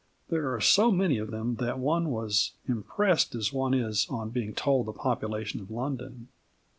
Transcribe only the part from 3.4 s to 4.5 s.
one is on